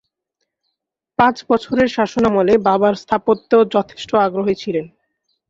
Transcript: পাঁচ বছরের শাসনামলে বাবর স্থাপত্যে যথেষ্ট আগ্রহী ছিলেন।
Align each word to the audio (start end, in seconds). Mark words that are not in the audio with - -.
পাঁচ 1.19 1.35
বছরের 1.49 1.87
শাসনামলে 1.87 2.53
বাবর 2.67 2.93
স্থাপত্যে 2.95 3.57
যথেষ্ট 3.75 4.09
আগ্রহী 4.25 4.55
ছিলেন। 4.55 4.85